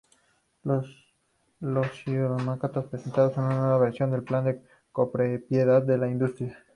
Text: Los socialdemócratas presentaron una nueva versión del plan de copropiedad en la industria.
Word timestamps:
Los 0.63 0.87
socialdemócratas 1.59 2.85
presentaron 2.87 3.33
una 3.45 3.55
nueva 3.59 3.77
versión 3.77 4.09
del 4.09 4.23
plan 4.23 4.45
de 4.45 4.59
copropiedad 4.91 5.87
en 5.91 6.01
la 6.01 6.07
industria. 6.09 6.57